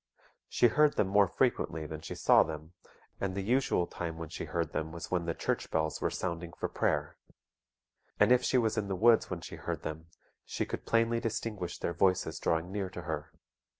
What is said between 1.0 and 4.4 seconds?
more frequently than she saw them; and the usual time when